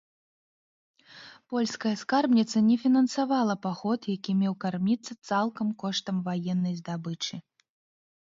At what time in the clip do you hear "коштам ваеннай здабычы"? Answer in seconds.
5.85-7.35